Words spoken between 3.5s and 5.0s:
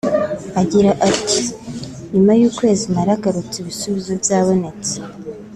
ibisubizo byabonetse